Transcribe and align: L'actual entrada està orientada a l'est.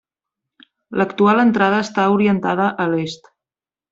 L'actual 1.01 1.41
entrada 1.43 1.83
està 1.87 2.07
orientada 2.15 2.71
a 2.87 2.91
l'est. 2.95 3.33